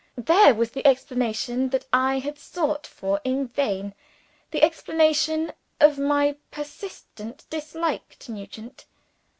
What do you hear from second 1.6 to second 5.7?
that I had sought for in vain the explanation